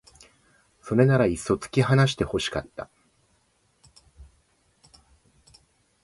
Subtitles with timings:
[0.81, 2.89] それならいっそう突き放して欲しかった